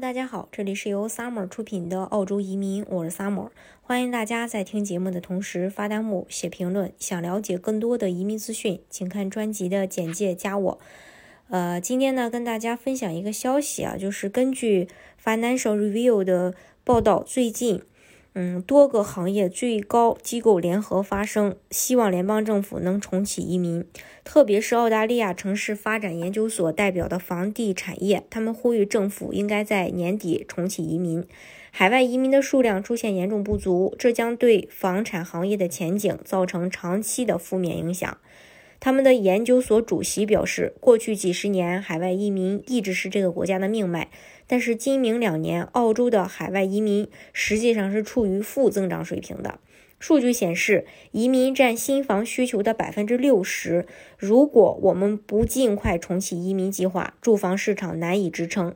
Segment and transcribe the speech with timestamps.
[0.00, 3.48] 大家好，这里是由 Summer 出品的澳洲移民，我是 Summer，
[3.80, 6.92] 欢迎大家在听节目的同时发弹幕、写评论。
[6.98, 10.78] 想了解更多的移民资讯，请看专辑的简介，加我。
[11.48, 14.86] 呃，今天呢，跟大家分享一个消息啊，就是根据
[15.24, 16.54] Financial Review 的
[16.84, 17.80] 报道，最近。
[18.38, 23.82] 嗯，多个行业最高机构联合发声，希望联邦政府能重启移民，
[24.24, 31.24] 特别是澳大利亚城市发展研究所代表的房地产业，他们呼吁政府应该在年底重启移民。
[31.70, 38.18] 海外移民的数量出现严重不足，这将对房产行业的前景造成长期的负面影响。
[38.78, 44.08] 他们的研究所主席表示，过去几十年，海外移民一直是这个国家的命脉。
[44.46, 49.58] 但是今明两年，澳洲的海外移民实际上是处于负增长水平的。
[49.98, 53.86] 数据显示，移民占新房需求的百分之六十。
[54.18, 58.74] 如果我们不尽快重启移民计划，住房市场难以支撑。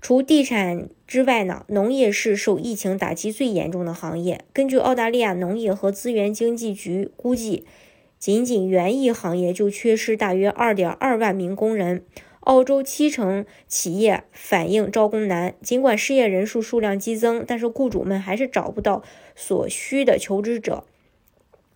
[0.00, 4.44] 除地产之外呢，农业是受疫情打击最严重的行业。
[4.52, 7.66] 根据澳大利亚农业和资源经济局估计，
[8.24, 12.06] 仅仅园艺行业就缺失大约二点二万名工人。
[12.40, 19.02] 澳洲七成企业反映招工难，尽管失业人数数量激增，但是雇主们还是找不到
[19.36, 20.84] 所需的求职者。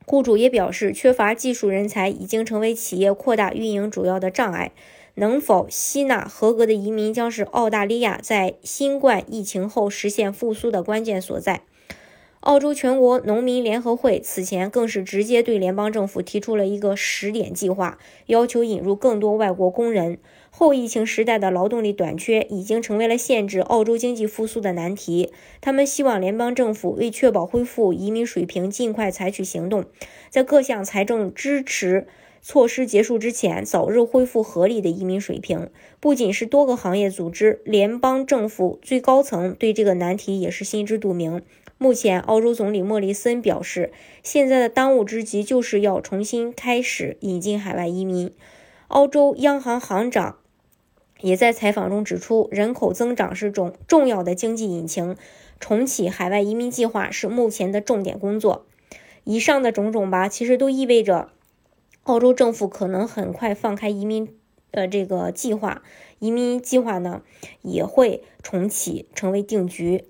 [0.06, 4.72] 雇主也表示，缺乏技术人才已经成为企业扩大运营主要的障碍。
[5.16, 11.64] 能否吸纳合格的移民，将是澳大利亚在新冠疫情后实现复苏的关键所在。
[12.48, 20.16] 澳洲全国农民联合会此前更是直接对联邦政府提出了一个十点计划，要求引入更多外国工人。
[20.48, 25.30] 后疫情时代的劳动力短缺已经成为了限制澳洲经济复苏的难题。
[25.60, 29.84] 他们希望联邦政府为确保恢复移民水平，尽快采取行动，
[30.30, 32.06] 在各项财政支持
[32.40, 35.68] 措施结束之前，早日恢复合理的移民水平。
[36.00, 41.42] 不仅是多个行业组织，联邦政府最高层对这个难题也是心知肚明。
[41.80, 43.92] 目前，澳洲总理莫里森表示，
[44.24, 48.34] 现在的当务之急就是要重新开始引进海外移民。
[48.88, 50.38] 澳洲央行行长
[51.20, 55.14] 也在采访中指出，人口增长是种重要的经济引擎，
[55.60, 58.66] 重启海外移民计划是目前的重点工作。
[59.22, 61.28] 以上的种种吧，其实都意味着
[62.02, 64.34] 澳洲政府可能很快放开移民
[64.72, 65.82] 呃这个计划，
[66.18, 67.22] 移民计划呢
[67.62, 70.06] 也会重启，成为定局。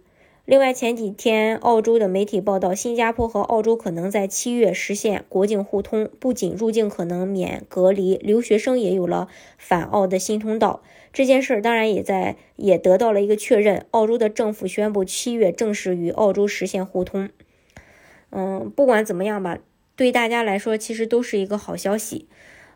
[0.49, 10.83] 另外，前几天澳洲的媒体报道，新加坡和澳洲可能在七月实现国境互通，不仅入境可能免隔离，留学生也有了返澳的新通道。
[11.13, 17.29] 这件事儿当然也在也得到了一个确认，澳洲的政府宣布七月正式与澳洲实现互通。
[18.31, 19.59] 嗯，不管怎么样吧，
[19.97, 22.27] 对大家来说其实都是一个好消息。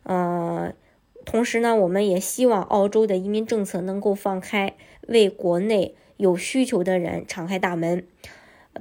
[0.02, 0.74] 呃，
[1.24, 4.74] 同时呢，我们也希望澳洲的移民政策能够放开，
[5.08, 5.94] 为国内。
[6.18, 8.06] 有需求的人敞开大门。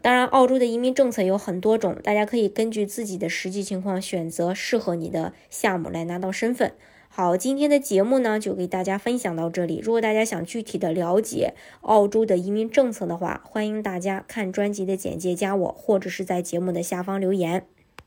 [0.04, 6.74] 当然，澳洲的移民政策有很多种，大家可以根据自己的实际情况选择适合你的项目来拿到身份。
[7.10, 9.80] 好，今天的节目呢就给大家分享到这里。
[9.82, 17.66] 如果大家想具体的了解澳洲的移民政策的话，欢迎大家看专辑的简介，加我，或者是在节目的下方留言。